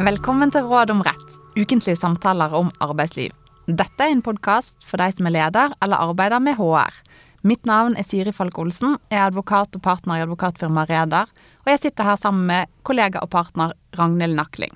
[0.00, 3.34] Velkommen til Råd om rett, ukentlige samtaler om arbeidsliv.
[3.68, 6.96] Dette er en podkast for deg som er leder eller arbeider med HR.
[7.44, 11.28] Mitt navn er Siri Falk Olsen, er advokat og partner i advokatfirmaet Reder,
[11.66, 14.72] og jeg sitter her sammen med kollega og partner Ragnhild Nakling.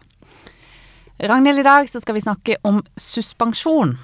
[1.25, 3.97] Ragnhild, i dag skal vi snakke om suspensjon.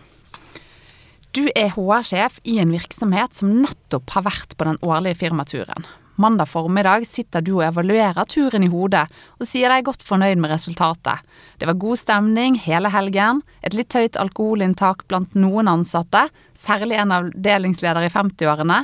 [1.37, 5.85] Du er HR-sjef i en virksomhet som nettopp har vært på den årlige firmaturen.
[6.21, 9.07] Mandag formiddag sitter du og evaluerer turen i hodet,
[9.41, 11.23] og sier deg godt fornøyd med resultatet.
[11.57, 17.15] Det var god stemning hele helgen, et litt høyt alkoholinntak blant noen ansatte, særlig en
[17.17, 18.83] avdelingsleder i 50-årene,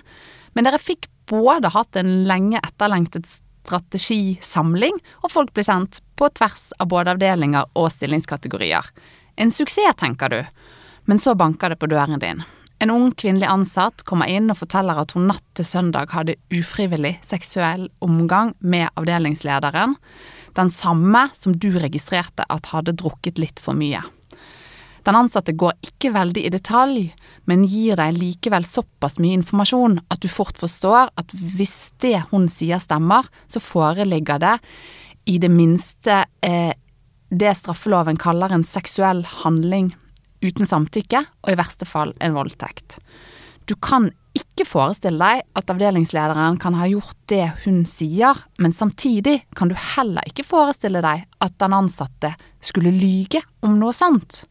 [0.57, 6.71] men dere fikk både hatt en lenge etterlengtet strategisamling, og folk ble sendt på tvers
[6.81, 8.89] av både avdelinger og stillingskategorier.
[9.37, 10.41] En suksess, tenker du,
[11.05, 12.47] men så banker det på døren din.
[12.79, 17.15] En ung kvinnelig ansatt kommer inn og forteller at hun natt til søndag hadde ufrivillig
[17.25, 19.97] seksuell omgang med avdelingslederen,
[20.57, 24.03] den samme som du registrerte at hadde drukket litt for mye.
[25.07, 27.03] Den ansatte går ikke veldig i detalj,
[27.47, 32.49] men gir deg likevel såpass mye informasjon at du fort forstår at hvis det hun
[32.51, 34.57] sier stemmer, så foreligger det
[35.31, 36.75] i det minste eh,
[37.31, 39.95] det straffeloven kaller en seksuell handling
[40.45, 42.99] uten samtykke, og i verste fall en voldtekt.
[43.67, 49.41] Du kan ikke forestille deg at avdelingslederen kan ha gjort det hun sier, men samtidig
[49.57, 54.45] kan du heller ikke forestille deg at den ansatte skulle lyge om noe sånt.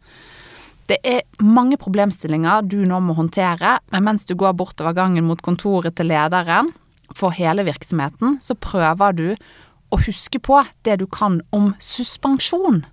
[0.86, 5.42] Det er mange problemstillinger du nå må håndtere, men mens du går bortover gangen mot
[5.42, 6.74] kontoret til lederen
[7.16, 9.28] for hele virksomheten, så prøver du
[9.94, 12.84] å huske på det du kan om suspensjon.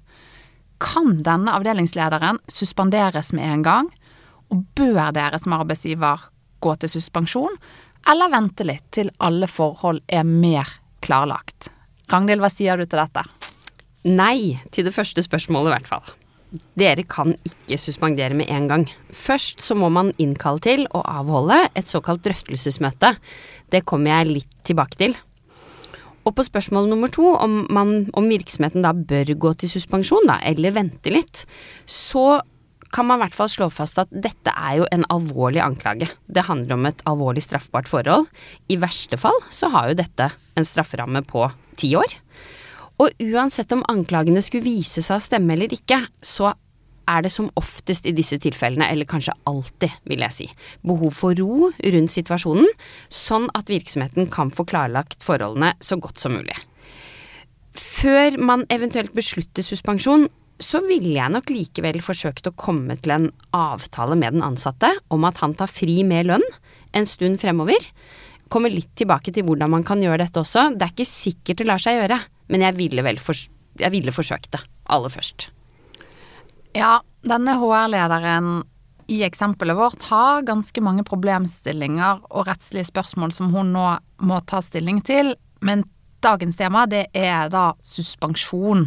[0.82, 3.90] Kan denne avdelingslederen suspenderes med en gang,
[4.50, 6.26] og bør dere som arbeidsgiver
[6.62, 7.54] gå til suspensjon,
[8.10, 10.68] eller vente litt til alle forhold er mer
[11.04, 11.70] klarlagt?
[12.10, 13.22] Ragnhild, hva sier du til dette?
[14.10, 16.12] Nei til det første spørsmålet, i hvert fall.
[16.76, 18.86] Dere kan ikke suspendere med en gang.
[19.14, 23.14] Først så må man innkalle til og avholde et såkalt drøftelsesmøte.
[23.72, 25.16] Det kommer jeg litt tilbake til.
[26.22, 30.38] Og på spørsmål nummer to, om, man, om virksomheten da bør gå til suspensjon, da,
[30.46, 31.44] eller vente litt,
[31.86, 32.40] så
[32.92, 36.10] kan man i hvert fall slå fast at dette er jo en alvorlig anklage.
[36.28, 38.28] Det handler om et alvorlig straffbart forhold.
[38.68, 40.28] I verste fall så har jo dette
[40.58, 41.46] en strafferamme på
[41.80, 42.18] ti år.
[43.00, 46.52] Og uansett om anklagene skulle vise seg å stemme eller ikke, så
[47.10, 50.48] er det som oftest i disse tilfellene, eller kanskje alltid, vil jeg si,
[50.86, 52.68] behov for ro rundt situasjonen,
[53.12, 56.56] sånn at virksomheten kan få klarlagt forholdene så godt som mulig.
[57.78, 60.28] Før man eventuelt beslutter suspensjon,
[60.62, 65.24] så ville jeg nok likevel forsøkt å komme til en avtale med den ansatte om
[65.26, 66.44] at han tar fri med lønn
[66.96, 67.88] en stund fremover.
[68.52, 70.68] Kommer litt tilbake til hvordan man kan gjøre dette også.
[70.76, 72.20] Det er ikke sikkert det lar seg gjøre,
[72.52, 73.38] men jeg ville vel for,
[73.80, 75.48] jeg ville forsøkt det aller først.
[76.72, 78.62] Ja, denne HR-lederen
[79.12, 83.88] i eksempelet vårt har ganske mange problemstillinger og rettslige spørsmål som hun nå
[84.24, 85.84] må ta stilling til, men
[86.24, 88.86] dagens tema det er da suspensjon.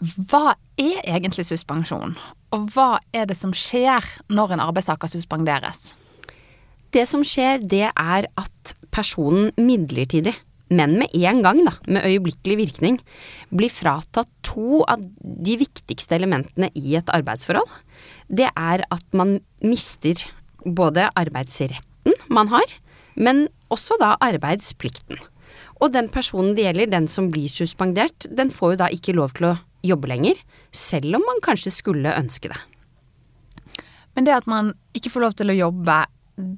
[0.00, 2.16] Hva er egentlig suspensjon,
[2.56, 5.92] og hva er det som skjer når en arbeidstaker suspenderes?
[6.92, 10.34] Det som skjer, det er at personen midlertidig
[10.72, 13.00] men med en gang, da, med øyeblikkelig virkning,
[13.52, 17.68] blir fratatt to av de viktigste elementene i et arbeidsforhold.
[18.28, 20.24] Det er at man mister
[20.64, 22.78] både arbeidsretten man har,
[23.14, 25.20] men også da arbeidsplikten.
[25.82, 29.34] Og den personen det gjelder, den som blir suspendert, den får jo da ikke lov
[29.36, 30.38] til å jobbe lenger,
[30.70, 32.60] selv om man kanskje skulle ønske det.
[34.14, 35.96] Men det at man ikke får lov til å jobbe,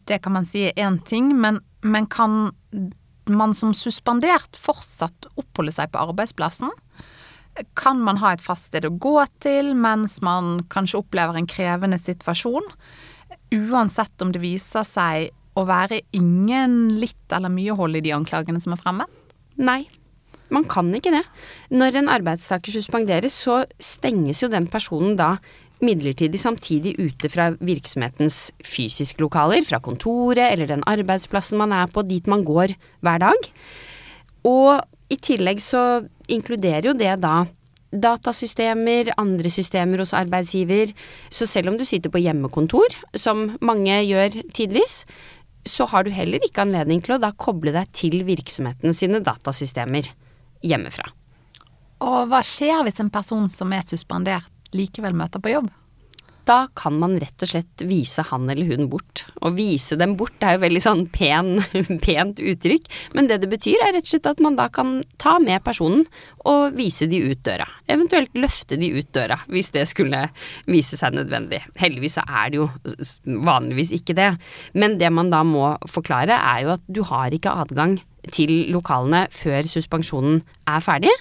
[0.09, 2.53] det kan man si er én ting, men, men kan
[3.31, 6.73] man som suspendert fortsatt oppholder seg på arbeidsplassen?
[7.79, 12.01] Kan man ha et fast sted å gå til mens man kanskje opplever en krevende
[12.01, 12.67] situasjon?
[13.55, 18.63] Uansett om det viser seg å være ingen litt eller mye hold i de anklagene
[18.63, 19.07] som er fremme?
[19.55, 19.85] Nei,
[20.51, 21.23] man kan ikke det.
[21.71, 25.37] Når en arbeidstaker suspenderes, så stenges jo den personen da
[25.85, 32.05] midlertidig samtidig ute fra virksomhetens fysiske lokaler, fra kontoret eller den arbeidsplassen man er på,
[32.07, 33.51] dit man går hver dag.
[34.49, 34.81] Og
[35.13, 37.45] i tillegg så inkluderer jo det da
[37.95, 40.91] datasystemer, andre systemer hos arbeidsgiver.
[41.31, 45.05] Så selv om du sitter på hjemmekontor, som mange gjør tidvis,
[45.65, 50.11] så har du heller ikke anledning til å da koble deg til virksomheten sine datasystemer
[50.65, 51.07] hjemmefra.
[52.05, 55.73] Og hva skjer hvis en person som er suspendert likevel møter på jobb?
[56.49, 59.25] da kan man rett og slett vise han eller hun bort.
[59.45, 61.57] Å vise dem bort er jo veldig sånn pen,
[62.05, 65.37] pent uttrykk, men det det betyr er rett og slett at man da kan ta
[65.43, 66.05] med personen
[66.49, 67.67] og vise de ut døra.
[67.91, 70.27] Eventuelt løfte de ut døra, hvis det skulle
[70.71, 71.63] vise seg nødvendig.
[71.81, 72.69] Heldigvis så er det jo
[73.25, 74.35] vanligvis ikke det,
[74.77, 77.99] men det man da må forklare er jo at du har ikke adgang
[78.33, 80.41] til lokalene før suspensjonen
[80.71, 81.13] er ferdig.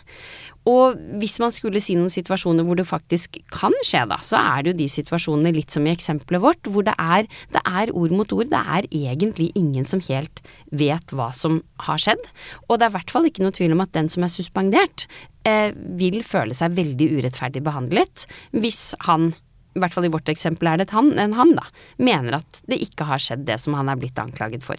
[0.70, 4.64] Og hvis man skulle si noen situasjoner hvor det faktisk kan skje, da, så er
[4.64, 8.16] det jo de situasjonene litt som i eksempelet vårt, hvor det er, det er ord
[8.16, 8.50] mot ord.
[8.54, 12.24] Det er egentlig ingen som helt vet hva som har skjedd.
[12.70, 15.08] Og det er i hvert fall ikke noe tvil om at den som er suspendert,
[15.44, 19.34] eh, vil føle seg veldig urettferdig behandlet hvis han
[19.74, 21.66] i hvert fall i vårt eksempel er det han, en han, da,
[21.98, 24.78] mener at det ikke har skjedd det som han er blitt anklaget for.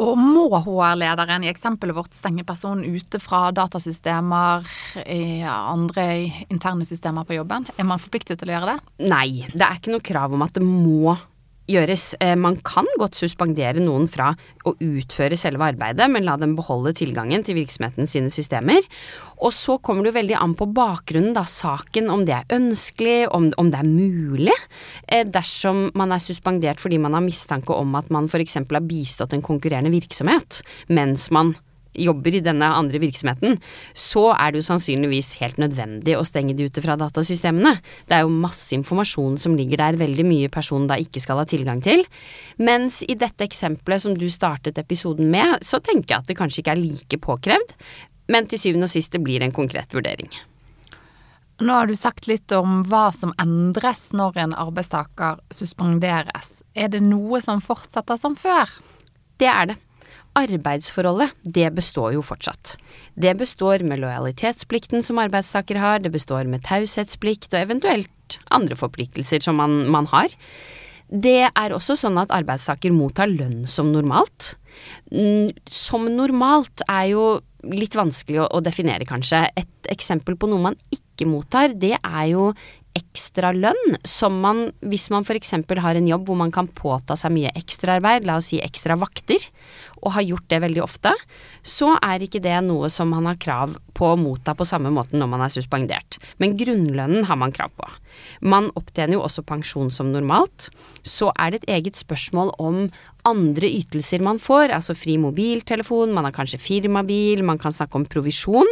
[0.00, 4.66] Og må HR-lederen i eksempelet vårt stenge personen ute fra datasystemer,
[5.06, 6.06] i andre
[6.48, 7.68] interne systemer på jobben?
[7.78, 9.06] Er man forpliktet til å gjøre det?
[9.10, 11.14] Nei, det er ikke noe krav om at det må
[11.70, 12.12] gjøres.
[12.20, 14.32] Eh, man kan godt suspendere noen fra
[14.66, 18.84] å utføre selve arbeidet, men la dem beholde tilgangen til virksomheten sine systemer.
[19.44, 23.18] Og så kommer det jo veldig an på bakgrunnen, da, saken, om det er ønskelig,
[23.34, 24.56] om, om det er mulig.
[25.08, 28.60] Eh, dersom man er suspendert fordi man har mistanke om at man f.eks.
[28.62, 30.62] har bistått en konkurrerende virksomhet
[30.92, 31.54] mens man
[31.94, 33.58] jobber i denne andre virksomheten,
[33.96, 37.76] så er det jo sannsynligvis helt nødvendig å stenge de ute fra datasystemene.
[38.08, 41.46] Det er jo masse informasjon som ligger der, veldig mye personen da ikke skal ha
[41.48, 42.04] tilgang til.
[42.62, 46.64] Mens i dette eksempelet som du startet episoden med, så tenker jeg at det kanskje
[46.64, 47.76] ikke er like påkrevd,
[48.32, 50.30] men til syvende og sist det blir en konkret vurdering.
[51.62, 56.64] Nå har du sagt litt om hva som endres når en arbeidstaker suspenderes.
[56.74, 58.72] Er det noe som fortsetter som før?
[59.38, 59.76] Det er det
[60.38, 62.76] arbeidsforholdet, det består jo fortsatt.
[63.14, 69.44] Det består med lojalitetsplikten som arbeidstaker har, det består med taushetsplikt og eventuelt andre forpliktelser
[69.44, 70.34] som man, man har.
[71.08, 74.54] Det er også sånn at arbeidstaker mottar lønn som normalt.
[75.12, 77.26] Mm, som normalt er jo
[77.70, 79.44] litt vanskelig å, å definere, kanskje.
[79.60, 82.50] Et eksempel på noe man ikke mottar, det er jo
[82.94, 85.54] ekstra lønn som man, hvis man f.eks.
[85.54, 89.42] har en jobb hvor man kan påta seg mye ekstraarbeid, la oss si ekstra vakter,
[90.04, 91.14] og har gjort det veldig ofte,
[91.64, 95.16] så er ikke det noe som man har krav på å motta på samme måte
[95.18, 96.18] når man er suspendert.
[96.42, 97.88] Men grunnlønnen har man krav på.
[98.44, 100.68] Man opptjener jo også pensjon som normalt.
[101.06, 102.84] Så er det et eget spørsmål om
[103.24, 108.04] andre ytelser man får, altså fri mobiltelefon, man har kanskje firmabil, man kan snakke om
[108.04, 108.68] provisjon.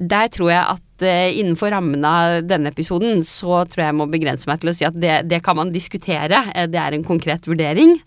[0.00, 4.08] Der tror jeg at uh, innenfor rammen av denne episoden, så tror jeg jeg må
[4.08, 6.46] begrense meg til å si at det, det kan man diskutere.
[6.54, 7.98] Eh, det er en konkret vurdering.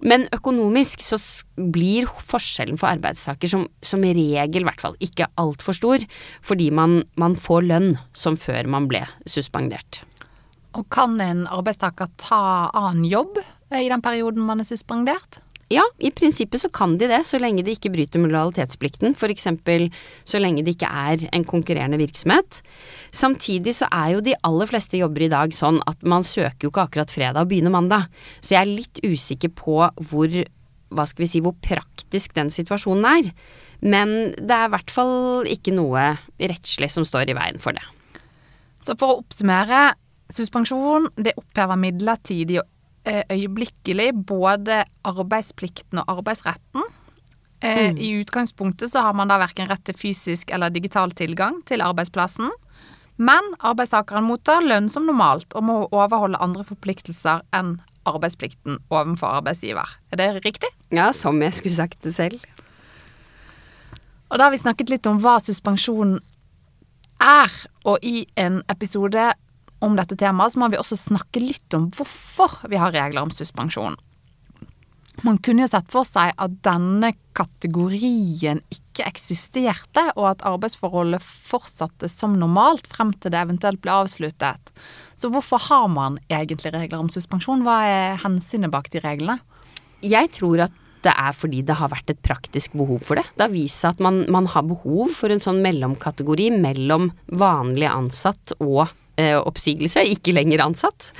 [0.00, 1.18] Men økonomisk så
[1.60, 6.06] blir forskjellen for arbeidstaker som, som regel, i hvert fall, ikke altfor stor,
[6.40, 10.00] fordi man, man får lønn som før man ble suspendert.
[10.78, 13.42] Og kan en arbeidstaker ta annen jobb
[13.76, 15.42] i den perioden man er suspendert?
[15.70, 19.12] Ja, i prinsippet så kan de det, så lenge de ikke bryter med lojalitetsplikten.
[19.14, 19.46] F.eks.
[20.26, 22.58] så lenge det ikke er en konkurrerende virksomhet.
[23.14, 26.72] Samtidig så er jo de aller fleste jobber i dag sånn at man søker jo
[26.72, 28.08] ikke akkurat fredag og begynner mandag.
[28.42, 29.78] Så jeg er litt usikker på
[30.10, 30.34] hvor,
[30.90, 33.30] hva skal vi si, hvor praktisk den situasjonen er.
[33.78, 37.86] Men det er i hvert fall ikke noe rettslig som står i veien for det.
[38.82, 39.92] Så for å oppsummere,
[40.34, 42.66] suspensjon det opphever midlertidig og
[43.06, 46.84] øyeblikkelig både arbeidsplikten og arbeidsretten.
[47.60, 47.98] Eh, mm.
[48.00, 52.50] I utgangspunktet så har man da verken rett til fysisk eller digital tilgang til arbeidsplassen.
[53.20, 57.76] Men arbeidstakeren mottar lønn som normalt og må overholde andre forpliktelser enn
[58.08, 59.98] arbeidsplikten overfor arbeidsgiver.
[60.12, 60.70] Er det riktig?
[60.88, 62.40] Ja, som jeg skulle sagt det selv.
[64.30, 66.16] Og da har vi snakket litt om hva suspensjon
[67.20, 67.52] er,
[67.84, 69.32] og i en episode
[69.84, 73.34] om dette temaet, så må vi også snakke litt om hvorfor vi har regler om
[73.34, 73.98] suspensjon.
[75.26, 82.08] Man kunne jo sett for seg at denne kategorien ikke eksisterte, og at arbeidsforholdet fortsatte
[82.08, 84.72] som normalt frem til det eventuelt ble avsluttet.
[85.20, 87.66] Så hvorfor har man egentlig regler om suspensjon?
[87.66, 89.40] Hva er hensynet bak de reglene?
[90.00, 93.26] Jeg tror at det er fordi det har vært et praktisk behov for det.
[93.36, 97.10] Det har vist seg at man, man har behov for en sånn mellomkategori mellom
[97.40, 98.88] vanlig ansatt og
[99.18, 101.10] oppsigelse, ikke lenger ansatt.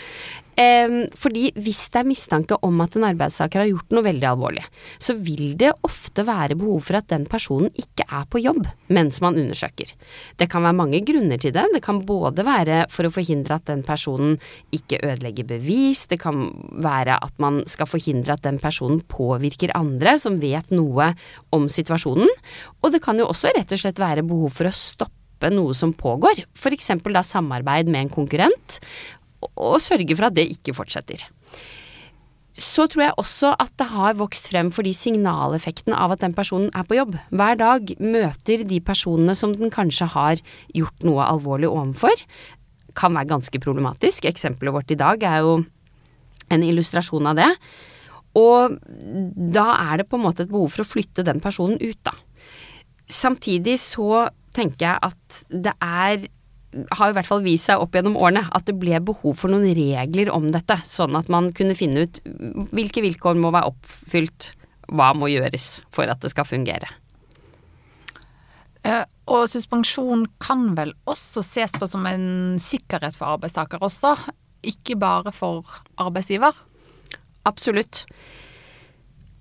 [0.61, 4.65] Eh, fordi hvis det er mistanke om at en arbeidstaker har gjort noe veldig alvorlig,
[5.01, 9.21] så vil det ofte være behov for at den personen ikke er på jobb mens
[9.25, 9.93] man undersøker.
[10.41, 11.65] Det kan være mange grunner til det.
[11.77, 14.37] Det kan både være for å forhindre at den personen
[14.75, 16.51] ikke ødelegger bevis, det kan
[16.83, 21.13] være at man skal forhindre at den personen påvirker andre som vet noe
[21.55, 22.29] om situasjonen,
[22.83, 25.75] og det kan jo også rett og slett være behov for å stoppe stoppe noe
[25.75, 26.93] som pågår, f.eks.
[27.09, 28.81] da samarbeid med en konkurrent,
[29.57, 31.25] og, sørge for at det ikke fortsetter
[32.61, 36.69] så tror jeg også at det har vokst frem fordi signaleffekten av at den personen
[36.77, 40.43] er på jobb, hver dag møter de personene som den kanskje har
[40.75, 42.25] gjort noe alvorlig overfor,
[42.99, 44.27] kan være ganske problematisk.
[44.29, 45.55] Eksempelet vårt i dag er jo
[46.51, 47.49] en illustrasjon av det.
[48.37, 48.77] Og
[49.55, 52.19] da er det på en måte et behov for å flytte den personen ut, da.
[53.11, 56.28] Samtidig så tenker jeg at det er
[56.71, 59.73] har i hvert fall vist seg opp gjennom årene at det ble behov for noen
[59.75, 62.21] regler om dette, sånn at man kunne finne ut
[62.71, 64.52] hvilke vilkår må være oppfylt,
[64.90, 66.92] hva må gjøres for at det skal fungere.
[68.87, 74.14] Eh, og suspensjon kan vel også ses på som en sikkerhet for arbeidstaker også,
[74.62, 75.66] ikke bare for
[76.00, 76.54] arbeidsgiver?
[77.49, 78.04] Absolutt.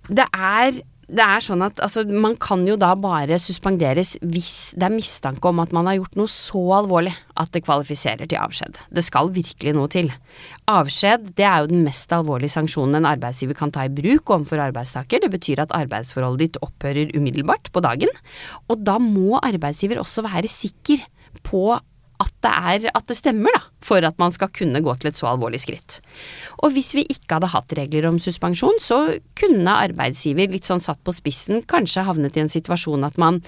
[0.09, 4.85] Det er det er sånn at altså, man kan jo da bare suspenderes hvis det
[4.85, 8.77] er mistanke om at man har gjort noe så alvorlig at det kvalifiserer til avskjed.
[8.93, 10.11] Det skal virkelig noe til.
[10.69, 14.61] Avskjed det er jo den mest alvorlige sanksjonen en arbeidsgiver kan ta i bruk overfor
[14.69, 15.23] arbeidstaker.
[15.23, 18.13] Det betyr at arbeidsforholdet ditt opphører umiddelbart på dagen.
[18.69, 21.07] Og da må arbeidsgiver også være sikker
[21.45, 21.63] på
[22.19, 25.19] at det, er, at det stemmer, da, for at man skal kunne gå til et
[25.19, 25.99] så alvorlig skritt.
[26.59, 28.99] Og hvis vi ikke hadde hatt regler om suspensjon, så
[29.39, 33.41] kunne arbeidsgiver, litt sånn satt på spissen, kanskje havnet i en situasjon at man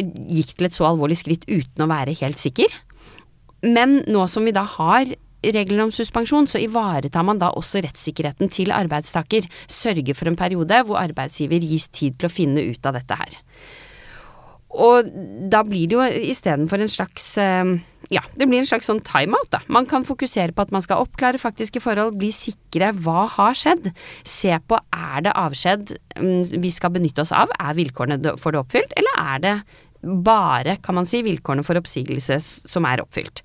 [0.00, 2.72] gikk til et så alvorlig skritt uten å være helt sikker.
[3.66, 8.50] Men nå som vi da har regler om suspensjon, så ivaretar man da også rettssikkerheten
[8.52, 9.46] til arbeidstaker.
[9.70, 13.38] Sørger for en periode hvor arbeidsgiver gis tid til å finne ut av dette her.
[14.70, 15.08] Og
[15.50, 17.72] da blir det jo istedenfor en slags eh,
[18.14, 19.60] Ja, det blir en slags sånn timeout, da.
[19.66, 23.90] Man kan fokusere på at man skal oppklare faktiske forhold, bli sikre hva har skjedd.
[24.26, 28.62] Se på er det avskjed mm, vi skal benytte oss av, er vilkårene for det
[28.62, 29.54] oppfylt, eller er det
[30.00, 33.42] bare, kan man si, vilkårene for oppsigelse som er oppfylt.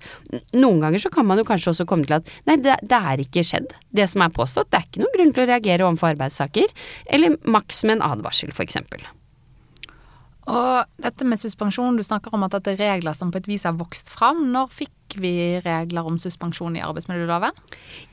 [0.56, 3.22] Noen ganger så kan man jo kanskje også komme til at nei, det, det er
[3.26, 4.70] ikke skjedd, det som er påstått.
[4.72, 6.72] Det er ikke noen grunn til å reagere overfor arbeidssaker.
[7.12, 9.04] eller maks med en advarsel, for eksempel.
[10.46, 13.66] Og dette med suspensjon, du snakker om at dette er regler som på et vis
[13.66, 14.44] har vokst fram.
[14.52, 17.54] Når fikk vi regler om suspensjon i arbeidsmiljøloven?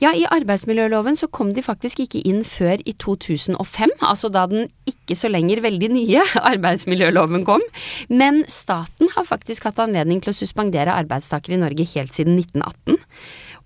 [0.02, 4.68] Ja, i arbeidsmiljøloven så kom de faktisk ikke inn før i 2005, altså da den
[4.90, 7.62] ikke så lenger veldig nye arbeidsmiljøloven kom.
[8.10, 12.98] Men staten har faktisk hatt anledning til å suspendere arbeidstakere i Norge helt siden 1918.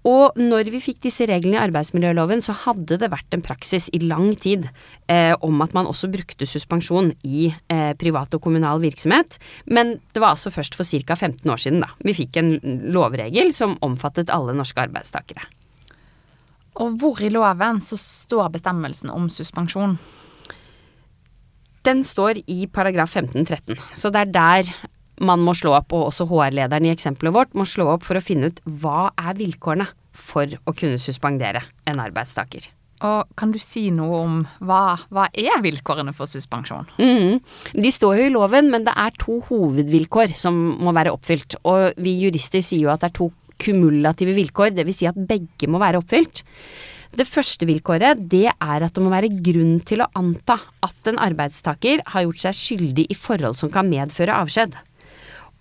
[0.07, 4.01] Og når vi fikk disse reglene i arbeidsmiljøloven, så hadde det vært en praksis i
[4.05, 4.69] lang tid
[5.11, 9.41] eh, om at man også brukte suspensjon i eh, privat og kommunal virksomhet.
[9.67, 11.17] Men det var altså først for ca.
[11.19, 12.55] 15 år siden da vi fikk en
[12.95, 15.43] lovregel som omfattet alle norske arbeidstakere.
[16.79, 19.99] Og hvor i loven så står bestemmelsen om suspensjon?
[21.87, 24.71] Den står i paragraf 15-13, så det er der
[25.21, 28.25] man må slå opp, og også HR-lederen i eksempelet vårt må slå opp for å
[28.25, 32.69] finne ut hva er vilkårene for å kunne suspendere en arbeidstaker.
[33.07, 36.89] Og kan du si noe om hva, hva er vilkårene for suspensjon?
[36.99, 37.39] Mm.
[37.79, 41.61] De står jo i loven, men det er to hovedvilkår som må være oppfylt.
[41.71, 43.31] Og vi jurister sier jo at det er to
[43.63, 45.03] kumulative vilkår, dvs.
[45.03, 46.43] Si at begge må være oppfylt.
[47.19, 51.21] Det første vilkåret det er at det må være grunn til å anta at en
[51.23, 54.77] arbeidstaker har gjort seg skyldig i forhold som kan medføre avskjed.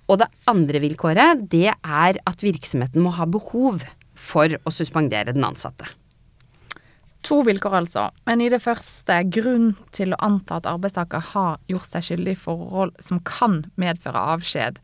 [0.08, 3.84] Og det andre vilkåret, det er at virksomheten må ha behov
[4.18, 5.90] for å suspendere den ansatte.
[7.28, 11.92] To vilkår altså, men i det første grunn til å anta at arbeidstaker har gjort
[11.92, 14.80] seg skyldig i forhold som kan medføre avskjed.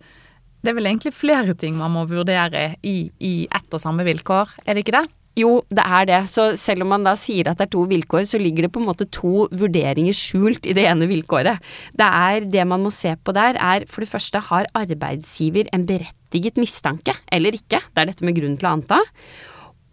[0.64, 4.58] Det er vel egentlig flere ting man må vurdere i, i ett og samme vilkår,
[4.66, 5.06] er det ikke det?
[5.40, 6.20] Jo, det er det.
[6.30, 8.82] Så selv om man da sier at det er to vilkår, så ligger det på
[8.84, 11.64] en måte to vurderinger skjult i det ene vilkåret.
[11.98, 15.88] Det er det man må se på der, er for det første har arbeidsgiver en
[15.90, 17.82] berettiget mistanke eller ikke?
[17.82, 19.02] Det er dette med grunn til å anta.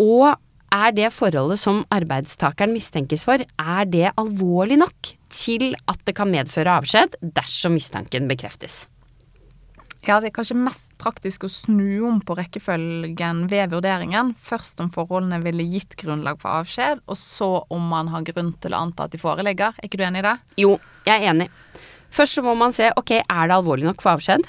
[0.04, 0.28] Og
[0.70, 6.30] er det forholdet som arbeidstakeren mistenkes for, er det alvorlig nok til at det kan
[6.30, 8.84] medføre avskjed dersom mistanken bekreftes?
[10.06, 14.34] Ja, det er kanskje mest praktisk å snu om på rekkefølgen ved vurderingen.
[14.38, 18.76] Først om forholdene ville gitt grunnlag for avskjed, og så om man har grunn til
[18.76, 19.76] å anta at de foreligger.
[19.76, 20.36] Er ikke du enig i det?
[20.64, 20.76] Jo,
[21.08, 21.50] jeg er enig.
[22.14, 24.48] Først så må man se ok, er det alvorlig nok for avskjed?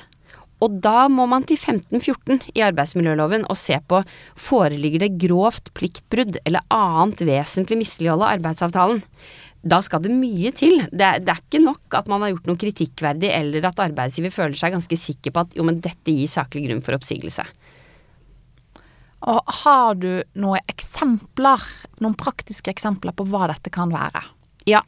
[0.61, 4.03] Og da må man til 1514 i arbeidsmiljøloven og se på
[4.37, 9.01] foreligger det grovt pliktbrudd eller annet vesentlig mislighold av arbeidsavtalen
[9.61, 10.79] da skal det mye til.
[10.89, 14.57] Det, det, er ikke nok at man har gjort noe kritikkverdig, eller at arbeidsgiver føler
[14.57, 17.45] seg ganske sikker på at jo, men dette gir saklig grunn for oppsigelse.
[19.29, 20.09] Og har du
[20.41, 21.61] noen eksempler,
[22.01, 24.23] noen praktiske eksempler på hva dette kan være?
[24.69, 24.81] Ja.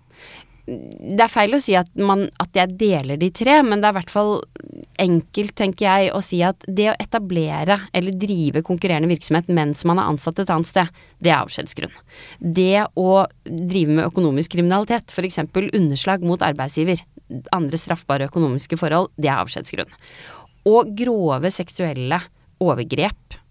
[0.64, 3.96] Det er feil å si at, man, at jeg deler de tre, men det er
[3.96, 4.32] i hvert fall
[5.02, 10.00] enkelt, tenker jeg, å si at det å etablere eller drive konkurrerende virksomhet mens man
[10.00, 11.98] er ansatt et annet sted, det er avskjedsgrunn.
[12.40, 15.42] Det å drive med økonomisk kriminalitet, f.eks.
[15.74, 17.04] underslag mot arbeidsgiver,
[17.56, 19.92] andre straffbare økonomiske forhold, det er avskjedsgrunn.
[20.72, 22.22] Og grove seksuelle
[22.64, 23.43] overgrep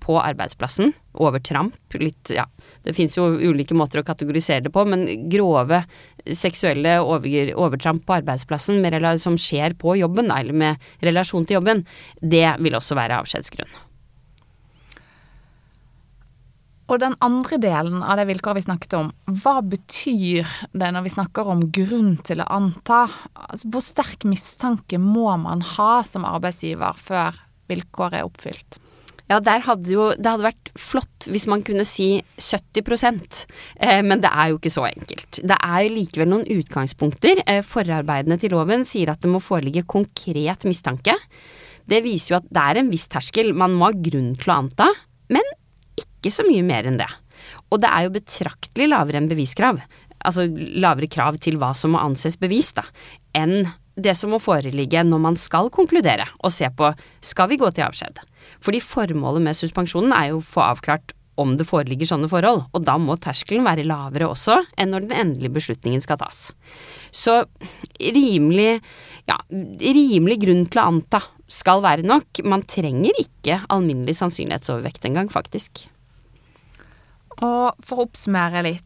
[0.00, 2.46] på arbeidsplassen, overtramp, litt ja,
[2.86, 5.82] det fins jo ulike måter å kategorisere det på, men grove
[6.26, 8.80] seksuelle over, overtramp på arbeidsplassen
[9.20, 11.84] som skjer på jobben, eller med relasjon til jobben,
[12.20, 13.82] det vil også være avskjedsgrunn.
[16.86, 19.08] Og den andre delen av det vilkåret vi snakket om,
[19.42, 23.08] hva betyr det når vi snakker om grunn til å anta?
[23.34, 28.78] Altså, hvor sterk mistanke må man ha som arbeidsgiver før vilkåret er oppfylt?
[29.26, 33.46] Ja, der hadde jo Det hadde vært flott hvis man kunne si 70
[33.80, 35.40] eh, men det er jo ikke så enkelt.
[35.42, 37.42] Det er likevel noen utgangspunkter.
[37.46, 41.16] Eh, forarbeidene til loven sier at det må foreligge konkret mistanke.
[41.86, 43.52] Det viser jo at det er en viss terskel.
[43.54, 44.90] Man må ha grunn til å anta,
[45.34, 45.54] men
[45.98, 47.10] ikke så mye mer enn det.
[47.70, 49.80] Og det er jo betraktelig lavere enn beviskrav.
[50.26, 52.86] Altså lavere krav til hva som må anses bevist, da,
[53.38, 53.66] enn
[53.96, 56.92] det som må foreligge når man skal konkludere og se på
[57.24, 58.20] skal vi gå til avskjed.
[58.64, 62.84] Fordi formålet med suspensjonen er jo å få avklart om det foreligger sånne forhold, og
[62.86, 66.46] da må terskelen være lavere også enn når den endelige beslutningen skal tas.
[67.12, 67.42] Så
[68.00, 68.78] rimelig,
[69.28, 71.20] ja, rimelig grunn til å anta
[71.52, 72.40] skal være nok.
[72.48, 75.84] Man trenger ikke alminnelig sannsynlighetsovervekt engang, faktisk.
[77.44, 78.85] Og for å oppsummere litt,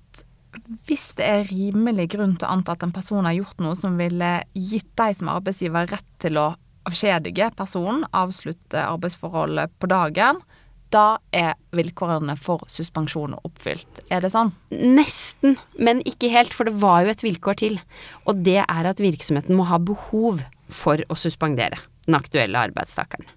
[0.88, 3.98] hvis det er rimelig grunn til å anta at en person har gjort noe som
[4.00, 6.48] ville gitt deg som arbeidsgiver rett til å
[6.88, 10.40] avskjedige personen, avslutte arbeidsforholdet på dagen,
[10.90, 14.02] da er vilkårene for suspensjon oppfylt.
[14.10, 14.50] Er det sånn?
[14.74, 17.78] Nesten, men ikke helt, for det var jo et vilkår til.
[18.26, 21.78] Og det er at virksomheten må ha behov for å suspendere
[22.08, 23.28] den aktuelle arbeidstakeren.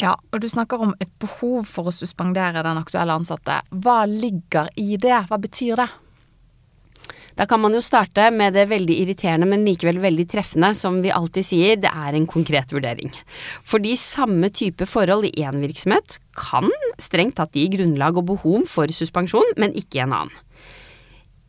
[0.00, 3.62] Ja, og du snakker om et behov for å suspendere den aktuelle ansatte.
[3.72, 5.22] Hva ligger i det?
[5.30, 5.88] Hva betyr det?
[7.36, 11.12] Da kan man jo starte med det veldig irriterende, men likevel veldig treffende, som vi
[11.12, 13.12] alltid sier, det er en konkret vurdering.
[13.68, 18.88] Fordi samme type forhold i én virksomhet kan strengt tatt gi grunnlag og behov for
[18.88, 20.45] suspensjon, men ikke i en annen.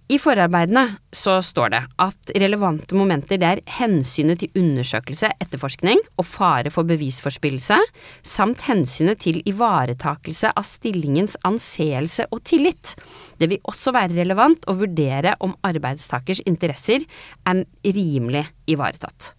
[0.08, 6.24] I forarbeidene så står det at relevante momenter det er hensynet til undersøkelse, etterforskning og
[6.24, 7.76] fare for bevisforspillelse,
[8.24, 12.94] samt hensynet til ivaretakelse av stillingens anseelse og tillit.
[13.36, 17.04] Det vil også være relevant å vurdere om arbeidstakers interesser
[17.44, 19.34] er rimelig ivaretatt.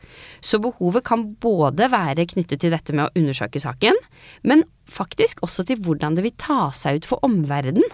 [0.44, 3.96] Så behovet kan både være knyttet til dette med å undersøke saken,
[4.44, 7.88] men faktisk også til hvordan det vil ta seg ut for omverdenen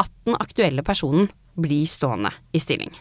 [0.00, 1.28] at den aktuelle personen
[1.60, 2.94] bli stående i stilling.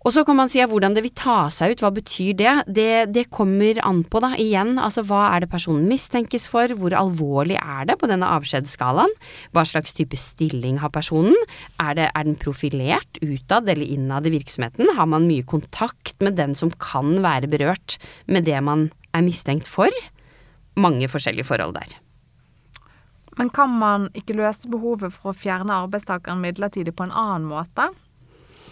[0.00, 2.52] Og så kan man si at hvordan det vil ta seg ut, hva betyr det?
[2.72, 6.96] Det, det kommer an på, da, igjen, altså hva er det personen mistenkes for, hvor
[6.96, 9.12] alvorlig er det på denne avskjedsskalaen,
[9.52, 11.36] hva slags type stilling har personen,
[11.76, 16.40] er, det, er den profilert utad eller innad i virksomheten, har man mye kontakt med
[16.40, 19.92] den som kan være berørt med det man er mistenkt for?
[20.80, 22.00] Mange forskjellige forhold der.
[23.38, 27.90] Men kan man ikke løse behovet for å fjerne arbeidstakeren midlertidig på en annen måte?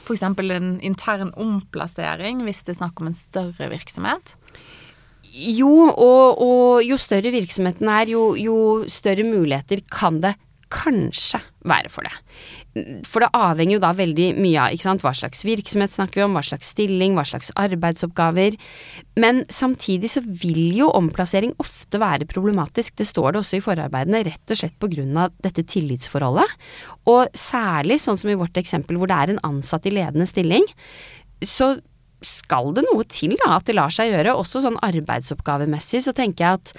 [0.08, 0.24] F.eks.
[0.24, 4.34] en intern omplassering hvis det er snakk om en større virksomhet?
[5.28, 8.58] Jo, og, og jo større virksomheten er, jo, jo
[8.90, 10.34] større muligheter kan det
[10.72, 12.14] kanskje være for det.
[13.08, 16.26] For det avhenger jo da veldig mye av ikke sant, hva slags virksomhet snakker vi
[16.26, 18.56] om, hva slags stilling, hva slags arbeidsoppgaver.
[19.20, 22.96] Men samtidig så vil jo omplassering ofte være problematisk.
[22.98, 24.88] Det står det også i forarbeidene, rett og slett
[25.18, 26.56] av dette tillitsforholdet.
[27.10, 30.66] Og særlig sånn som i vårt eksempel hvor det er en ansatt i ledende stilling.
[31.44, 31.76] Så
[32.24, 34.34] skal det noe til da, at det lar seg gjøre.
[34.38, 36.72] Også sånn arbeidsoppgavemessig så tenker jeg at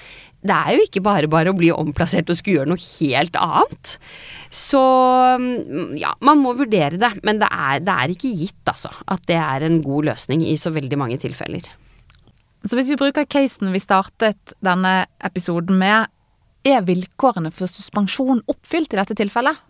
[0.50, 3.96] det er jo ikke bare bare å bli omplassert og skulle gjøre noe helt annet.
[4.56, 4.80] Så
[5.40, 7.12] mm, ja, man må vurdere det.
[7.28, 10.56] Men det er, det er ikke gitt, altså, at det er en god løsning i
[10.60, 11.72] så veldig mange tilfeller.
[12.68, 16.12] Så hvis vi bruker casen vi startet denne episoden med,
[16.68, 19.64] er vilkårene for suspensjon oppfylt i dette tilfellet?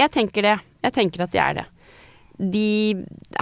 [0.00, 0.56] Jeg tenker det.
[0.80, 1.66] Jeg tenker at de er det
[2.40, 2.96] de,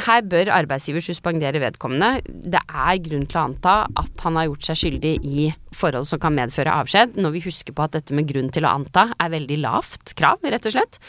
[0.07, 2.19] her bør arbeidsgiver suspendere vedkommende.
[2.27, 5.47] Det er grunn til å anta at han har gjort seg skyldig i
[5.79, 8.75] forhold som kan medføre avskjed, når vi husker på at dette med grunn til å
[8.81, 11.01] anta er veldig lavt krav, rett og slett.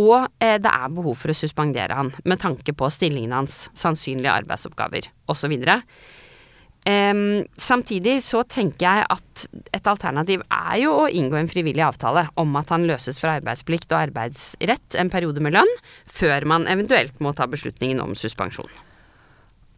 [0.00, 4.34] Og eh, det er behov for å suspendere han med tanke på stillingen hans, sannsynlige
[4.42, 5.54] arbeidsoppgaver osv.
[6.86, 9.42] Um, samtidig så tenker jeg at
[9.76, 13.92] et alternativ er jo å inngå en frivillig avtale om at han løses fra arbeidsplikt
[13.92, 15.74] og arbeidsrett en periode med lønn,
[16.06, 18.70] før man eventuelt må ta beslutningen om suspensjon.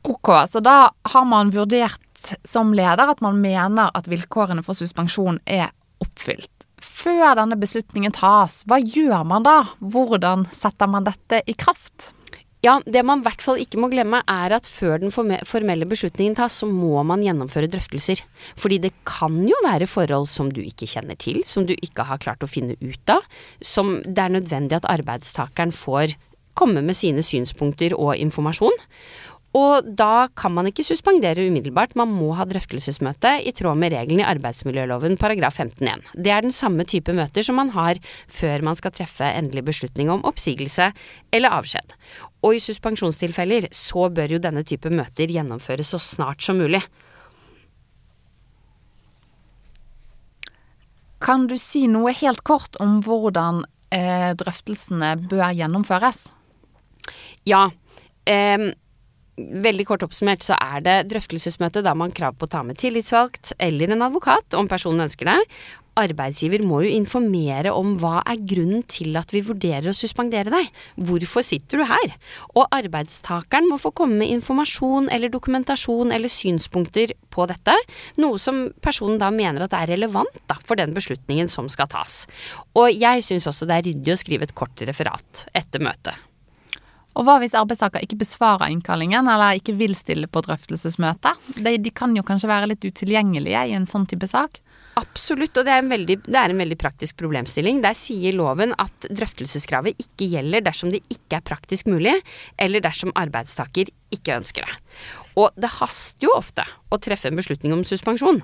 [0.06, 5.40] Ok, så da har man vurdert som leder at man mener at vilkårene for suspensjon
[5.48, 5.72] er
[6.04, 6.52] oppfylt.
[6.80, 9.58] Før denne beslutningen tas, hva gjør man da?
[9.80, 12.12] Hvordan setter man dette i kraft?
[12.60, 16.36] Ja, det man i hvert fall ikke må glemme, er at før den formelle beslutningen
[16.36, 18.20] tas, så må man gjennomføre drøftelser.
[18.60, 22.20] Fordi det kan jo være forhold som du ikke kjenner til, som du ikke har
[22.20, 23.24] klart å finne ut av,
[23.64, 26.18] som det er nødvendig at arbeidstakeren får
[26.58, 28.76] komme med sine synspunkter og informasjon.
[29.56, 34.22] Og da kan man ikke suspendere umiddelbart, man må ha drøftelsesmøte i tråd med reglene
[34.22, 36.04] i arbeidsmiljøloven paragraf 15-1.
[36.14, 37.98] Det er den samme type møter som man har
[38.30, 40.92] før man skal treffe endelig beslutning om oppsigelse
[41.34, 41.96] eller avskjed.
[42.40, 46.81] Og i suspensjonstilfeller så bør jo denne type møter gjennomføres så snart som mulig.
[51.20, 56.31] Kan du si noe helt kort om hvordan eh, drøftelsene bør gjennomføres?
[57.48, 57.66] Ja.
[58.24, 58.70] Eh,
[59.40, 62.76] Veldig kort oppsummert så er det drøftelsesmøte da man har krav på å ta med
[62.81, 65.38] tillitsvalgt eller en advokat om personen ønsker det.
[66.02, 70.70] Arbeidsgiver må jo informere om hva er grunnen til at vi vurderer å suspendere deg.
[70.96, 72.14] Hvorfor sitter du her?
[72.54, 77.76] Og arbeidstakeren må få komme med informasjon eller dokumentasjon eller synspunkter på dette,
[78.22, 82.24] noe som personen da mener at er relevant da, for den beslutningen som skal tas.
[82.78, 86.26] Og jeg syns også det er ryddig å skrive et kort referat etter møtet.
[87.18, 91.34] Og hva hvis arbeidstaker ikke besvarer innkallingen eller ikke vil stille på drøftelsesmøte?
[91.58, 94.60] De, de, kan jo kanskje være litt utilgjengelige i en sånn type sak?
[95.00, 97.80] Absolutt, og det er, veldig, det er, en veldig praktisk problemstilling.
[97.84, 102.16] Der sier loven at drøftelseskravet ikke gjelder dersom det ikke er praktisk mulig,
[102.60, 104.78] eller dersom arbeidstaker ikke ønsker det.
[105.40, 108.42] Og det haster jo ofte å treffe en beslutning om suspensjon.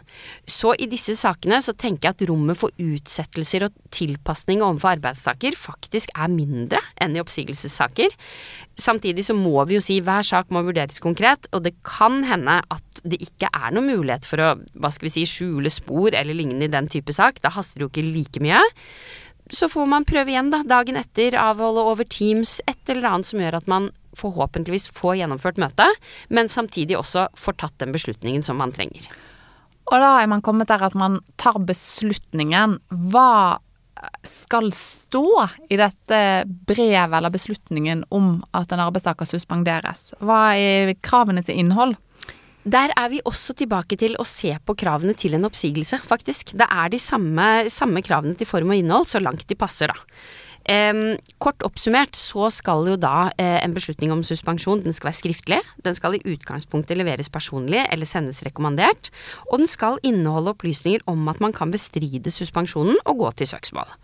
[0.49, 5.59] Så i disse sakene så tenker jeg at rommet for utsettelser og tilpasning overfor arbeidstaker
[5.59, 8.15] faktisk er mindre enn i oppsigelsessaker.
[8.81, 12.61] Samtidig så må vi jo si hver sak må vurderes konkret, og det kan hende
[12.63, 16.37] at det ikke er noen mulighet for å hva skal vi si, skjule spor eller
[16.37, 17.43] lignende i den type sak.
[17.45, 18.63] Da haster det jo ikke like mye
[19.53, 23.43] så får man prøve igjen, da, dagen etter, avholde over Teams, et eller annet som
[23.43, 28.61] gjør at man forhåpentligvis få gjennomført møtet, men samtidig også får tatt den beslutningen som
[28.61, 29.09] man trenger.
[29.87, 32.81] Og da er man kommet der at man tar beslutningen.
[33.13, 33.61] Hva
[34.27, 35.27] skal stå
[35.73, 36.19] i dette
[36.69, 40.11] brevet eller beslutningen om at en arbeidstaker suspenderes?
[40.21, 41.97] Hva er kravene til innhold?
[42.67, 46.51] Der er vi også tilbake til å se på kravene til en oppsigelse, faktisk.
[46.59, 50.17] Det er de samme, samme kravene til form og innhold, så langt de passer, da.
[50.67, 55.21] Um, kort oppsummert så skal jo da uh, en beslutning om suspensjon den skal være
[55.21, 55.61] skriftlig.
[55.87, 59.13] Den skal i utgangspunktet leveres personlig eller sendes rekommandert.
[59.53, 63.95] Og den skal inneholde opplysninger om at man kan bestride suspensjonen og gå til søksmål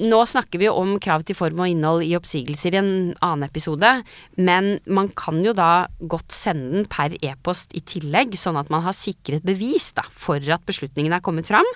[0.00, 2.92] nå snakker vi jo om krav til form og innhold i oppsigelser i en
[3.24, 3.90] annen episode,
[4.38, 8.84] men man kan jo da godt sende den per e-post i tillegg, sånn at man
[8.86, 11.68] har sikret bevis da, for at beslutningen er kommet fram.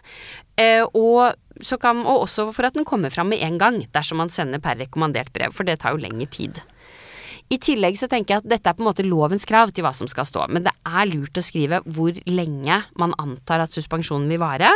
[0.57, 1.37] Eh, og,
[1.83, 4.79] kan, og også for at den kommer fram med en gang, dersom man sender per
[4.81, 6.63] rekommandert brev, for det tar jo lengre tid.
[7.47, 9.93] I tillegg så tenker jeg at dette er på en måte lovens krav til hva
[9.95, 14.27] som skal stå, men det er lurt å skrive hvor lenge man antar at suspensjonen
[14.33, 14.73] vil vare,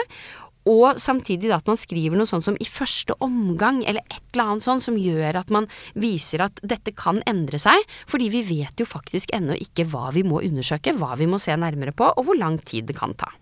[0.68, 4.52] og samtidig da at man skriver noe sånn som i første omgang, eller et eller
[4.52, 5.68] annet sånn som gjør at man
[5.98, 10.24] viser at dette kan endre seg, fordi vi vet jo faktisk ennå ikke hva vi
[10.26, 13.32] må undersøke, hva vi må se nærmere på, og hvor lang tid det kan ta.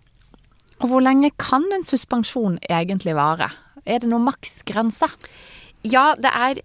[0.79, 3.49] Og hvor lenge kan en suspensjon egentlig vare?
[3.83, 5.09] Er det noen maksgrense?
[5.87, 6.57] Ja, det er,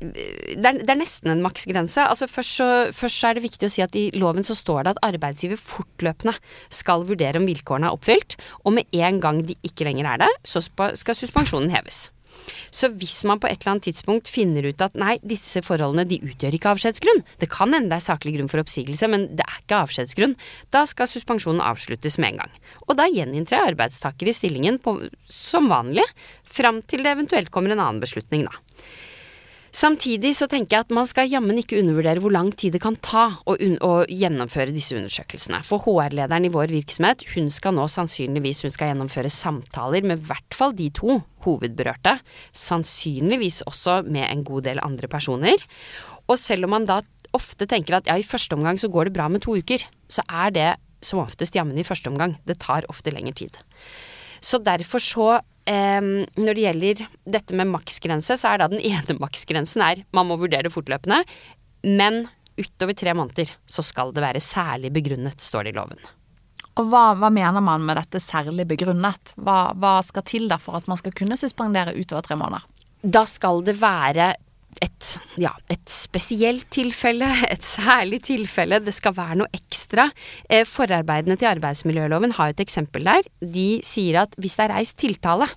[0.00, 2.06] det er, det er nesten en maksgrense.
[2.08, 4.86] Altså først så, først så, er det viktig å si at i loven så står
[4.86, 6.32] det at arbeidsgiver fortløpende
[6.72, 10.32] skal vurdere om vilkårene er oppfylt, og med en gang de ikke lenger er det,
[10.48, 12.06] så skal suspensjonen heves.
[12.74, 16.20] Så hvis man på et eller annet tidspunkt finner ut at nei, disse forholdene de
[16.24, 19.60] utgjør ikke avskjedsgrunn, det kan hende det er saklig grunn for oppsigelse, men det er
[19.60, 20.36] ikke avskjedsgrunn,
[20.74, 22.58] da skal suspensjonen avsluttes med en gang.
[22.88, 24.96] Og da gjeninntrer arbeidstaker i stillingen på,
[25.28, 26.06] som vanlig,
[26.52, 28.82] fram til det eventuelt kommer en annen beslutning, da.
[29.72, 32.98] Samtidig så tenker jeg at man skal jammen ikke undervurdere hvor lang tid det kan
[33.00, 35.62] ta å, å gjennomføre disse undersøkelsene.
[35.64, 40.28] For HR-lederen i vår virksomhet, hun skal nå sannsynligvis hun skal gjennomføre samtaler med i
[40.28, 42.18] hvert fall de to hovedberørte.
[42.52, 45.64] Sannsynligvis også med en god del andre personer.
[46.28, 47.00] Og selv om man da
[47.32, 50.24] ofte tenker at ja, i første omgang så går det bra med to uker, så
[50.28, 50.70] er det
[51.02, 52.36] som oftest jammen i første omgang.
[52.44, 53.56] Det tar ofte lengre tid.
[54.42, 55.30] Så derfor så
[55.62, 57.02] Um, når det gjelder
[57.36, 61.22] dette med maksgrense, så er da den ene maksgrensen er man må vurdere det fortløpende,
[61.86, 62.24] men
[62.58, 66.02] utover tre måneder så skal det være særlig begrunnet, står det i loven.
[66.80, 69.34] Og hva, hva, mener man med dette særlig begrunnet?
[69.36, 72.64] Hva, hva skal til da for at man skal kunne suspendere utover tre måneder?
[73.02, 74.32] Da skal det være
[74.80, 78.80] et, ja, et spesielt tilfelle, et særlig tilfelle.
[78.84, 80.08] Det skal være noe ekstra.
[80.48, 83.28] Eh, forarbeidene til arbeidsmiljøloven har et eksempel der.
[83.42, 85.50] De sier at hvis det er reist tiltale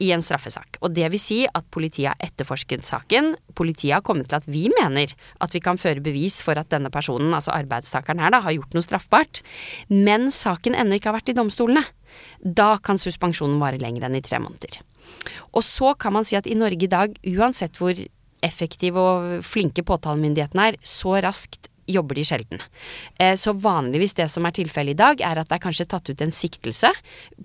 [0.00, 0.78] i en straffesak.
[0.80, 3.34] Og det vil si at politiet har etterforsket saken.
[3.56, 5.12] Politiet har kommet til at vi mener
[5.44, 8.76] at vi kan føre bevis for at denne personen, altså arbeidstakeren her, da, har gjort
[8.76, 9.42] noe straffbart.
[9.92, 11.84] Men saken ennå ikke har vært i domstolene.
[12.40, 14.80] Da kan suspensjonen vare lenger enn i tre måneder.
[15.52, 18.00] Og så kan man si at i Norge i dag, uansett hvor
[18.46, 22.62] effektive og flinke påtalemyndighetene er, så raskt jobber de sjelden.
[23.18, 26.10] Eh, så vanligvis det som er tilfellet i dag, er at det er kanskje tatt
[26.10, 26.92] ut en siktelse.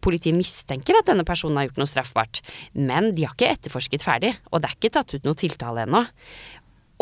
[0.06, 4.36] Politiet mistenker at denne personen har gjort noe straffbart, men de har ikke etterforsket ferdig,
[4.52, 6.06] og det er ikke tatt ut noe tiltale ennå.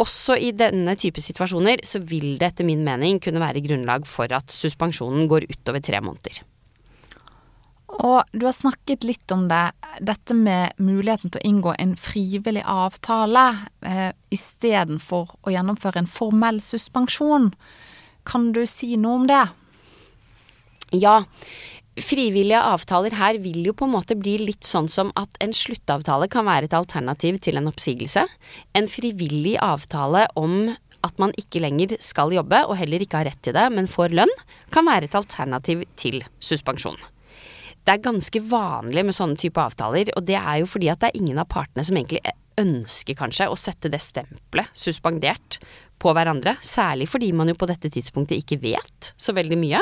[0.02, 4.32] Også i denne type situasjoner så vil det etter min mening kunne være grunnlag for
[4.34, 6.42] at suspensjonen går utover tre måneder.
[8.02, 9.68] Og du har snakket litt om det,
[10.02, 13.44] dette med muligheten til å inngå en frivillig avtale
[13.86, 17.52] eh, istedenfor å gjennomføre en formell suspensjon.
[18.26, 19.44] Kan du si noe om det?
[20.98, 21.22] Ja.
[21.94, 26.26] Frivillige avtaler her vil jo på en måte bli litt sånn som at en sluttavtale
[26.34, 28.26] kan være et alternativ til en oppsigelse.
[28.74, 33.42] En frivillig avtale om at man ikke lenger skal jobbe, og heller ikke har rett
[33.46, 34.32] til det, men får lønn,
[34.74, 36.98] kan være et alternativ til suspensjon.
[37.84, 41.12] Det er ganske vanlig med sånne type avtaler, og det er jo fordi at det
[41.12, 42.24] er ingen av partene som egentlig
[42.60, 45.60] ønsker kanskje å sette det stempelet suspendert
[46.02, 46.56] på hverandre.
[46.64, 49.82] Særlig fordi man jo på dette tidspunktet ikke vet så veldig mye.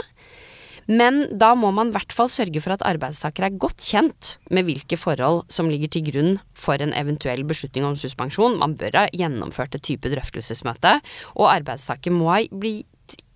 [0.90, 4.66] Men da må man i hvert fall sørge for at arbeidstaker er godt kjent med
[4.68, 8.58] hvilke forhold som ligger til grunn for en eventuell beslutning om suspensjon.
[8.60, 10.98] Man bør ha gjennomført et type drøftelsesmøte,
[11.38, 12.82] og arbeidstaker må bli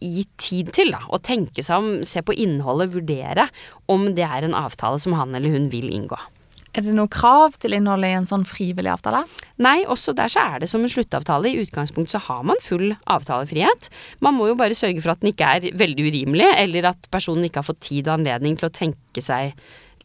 [0.05, 3.49] gi tid til, da, å tenke seg om, se på innholdet, vurdere
[3.91, 6.19] om det er en avtale som han eller hun vil inngå.
[6.75, 9.21] Er det noe krav til innholdet i en sånn frivillig avtale?
[9.63, 11.47] Nei, også der så er det som en sluttavtale.
[11.47, 13.87] I utgangspunktet så har man full avtalefrihet.
[14.25, 17.47] Man må jo bare sørge for at den ikke er veldig urimelig, eller at personen
[17.47, 19.55] ikke har fått tid og anledning til å tenke seg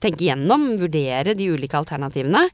[0.00, 2.46] tenke gjennom, vurdere de ulike alternativene.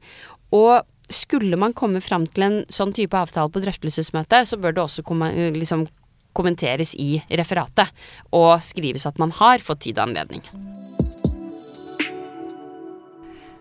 [0.55, 0.81] Og
[1.13, 5.05] skulle man komme fram til en sånn type avtale på drøftelsesmøte, så bør det også
[5.07, 5.87] komme, liksom,
[6.37, 7.89] kommenteres i referatet,
[8.31, 10.45] og skrives at man har fått tid og anledning.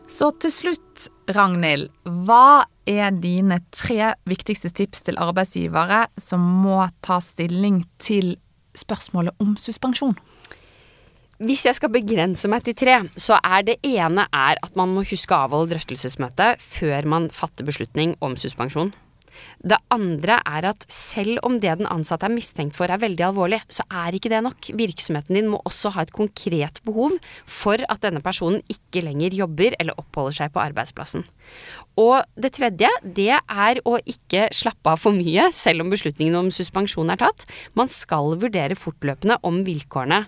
[0.07, 1.91] Så til slutt, Ragnhild.
[2.27, 8.37] Hva er dine tre viktigste tips til arbeidsgivere som må ta stilling til
[8.79, 10.15] spørsmålet om suspensjon?
[11.37, 15.03] Hvis jeg skal begrense meg til tre, så er det ene er at man må
[15.05, 18.95] huske å avholde drøftelsesmøte før man fatter beslutning om suspensjon.
[19.61, 23.61] Det andre er at selv om det den ansatte er mistenkt for er veldig alvorlig,
[23.73, 24.71] så er ikke det nok.
[24.79, 29.77] Virksomheten din må også ha et konkret behov for at denne personen ikke lenger jobber
[29.81, 31.27] eller oppholder seg på arbeidsplassen.
[32.01, 36.51] Og det tredje, det er å ikke slappe av for mye, selv om beslutningen om
[36.53, 37.47] suspensjon er tatt.
[37.79, 40.27] Man skal vurdere fortløpende om vilkårene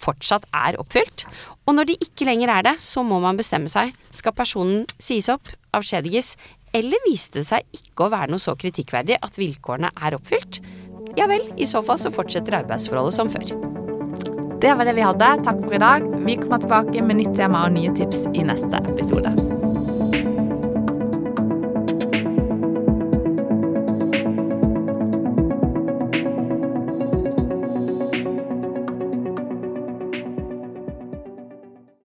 [0.00, 1.26] fortsatt er oppfylt.
[1.68, 3.92] Og når de ikke lenger er det, så må man bestemme seg.
[4.14, 6.34] Skal personen sies opp, avskjediges,
[6.76, 10.60] eller viste det seg ikke å være noe så kritikkverdig at vilkårene er oppfylt?
[11.18, 13.50] Ja vel, i så fall så fortsetter arbeidsforholdet som før.
[14.60, 15.30] Det var det vi hadde.
[15.46, 16.04] Takk for i dag.
[16.26, 19.59] Vi kommer tilbake med nytt tema og nye tips i neste episode.